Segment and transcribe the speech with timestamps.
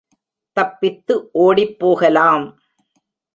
[0.57, 2.47] தப்பித்து ஓடிப் போகலாம்!